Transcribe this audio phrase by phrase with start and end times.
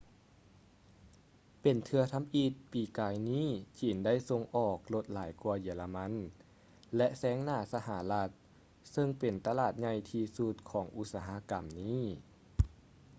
[1.61, 3.47] ເປັນເທື່ອທຳອິດປີກາຍນີ້
[3.79, 6.11] ຈີນໄດ້ສົ່ງອອກລົດຫຼາຍກ່ວາເຢຍລະມັນ
[6.95, 8.29] ແລະ ແຊງໜ້າສະຫະລັດ
[8.91, 12.03] ເຊິ່ງເປັນຕະຫຼາດໃຫຍ່ທີ່ສຸດຂອງອຸດສາຫະກຳນີ້